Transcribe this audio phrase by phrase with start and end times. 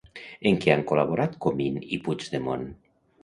[0.51, 2.65] En què han col·laborat Comín i Puigdemon?